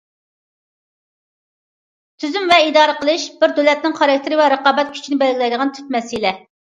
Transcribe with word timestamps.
تۈزۈم 2.23 2.47
ۋە 2.51 2.57
ئىدارە 2.67 2.95
قىلىش 3.01 3.25
بىر 3.43 3.53
دۆلەتنىڭ 3.59 3.93
خاراكتېرى 3.99 4.39
ۋە 4.41 4.47
رىقابەت 4.55 4.89
كۈچىنى 4.97 5.19
بەلگىلەيدىغان 5.25 5.75
تۈپ 5.77 5.93
مەسىلە. 5.97 6.33